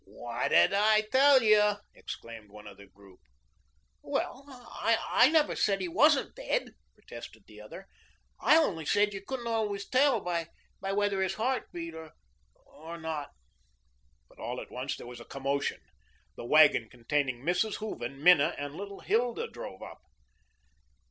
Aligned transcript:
"What 0.03 0.49
did 0.49 0.73
I 0.73 1.01
tell 1.01 1.43
you?" 1.43 1.75
exclaimed 1.93 2.49
one 2.49 2.65
of 2.65 2.77
the 2.77 2.87
group. 2.87 3.19
"Well, 4.01 4.45
I 4.49 5.29
never 5.31 5.55
said 5.55 5.79
he 5.79 5.87
wasn't 5.87 6.33
dead," 6.35 6.71
protested 6.95 7.43
the 7.45 7.61
other. 7.61 7.85
"I 8.39 8.57
only 8.57 8.83
said 8.83 9.13
you 9.13 9.21
couldn't 9.21 9.45
always 9.45 9.87
tell 9.87 10.19
by 10.19 10.47
whether 10.79 11.21
his 11.21 11.35
heart 11.35 11.71
beat 11.71 11.93
or 11.93 12.13
not." 12.97 13.29
But 14.27 14.39
all 14.39 14.59
at 14.59 14.71
once 14.71 14.97
there 14.97 15.05
was 15.05 15.19
a 15.19 15.23
commotion. 15.23 15.81
The 16.35 16.45
wagon 16.45 16.89
containing 16.89 17.43
Mrs. 17.43 17.75
Hooven, 17.75 18.23
Minna, 18.23 18.55
and 18.57 18.73
little 18.73 19.01
Hilda 19.01 19.49
drove 19.49 19.83
up. 19.83 20.01